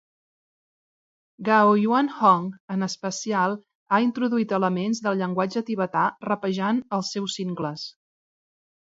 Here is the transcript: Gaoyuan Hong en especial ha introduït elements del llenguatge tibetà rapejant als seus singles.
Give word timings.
Gaoyuan 1.49 2.07
Hong 2.15 2.47
en 2.75 2.85
especial 2.87 3.53
ha 3.89 3.99
introduït 4.05 4.55
elements 4.59 5.03
del 5.09 5.21
llenguatge 5.21 5.63
tibetà 5.69 6.07
rapejant 6.31 6.81
als 6.99 7.13
seus 7.17 7.37
singles. 7.43 7.85